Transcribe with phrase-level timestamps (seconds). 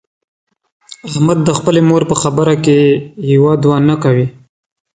[1.07, 2.79] احمد د خپلې مور په خبره کې
[3.33, 4.27] یو دوه نه کوي.